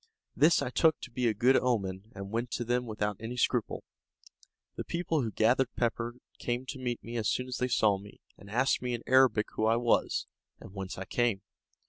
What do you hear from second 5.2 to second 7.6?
who gathered pepper came to meet me as soon as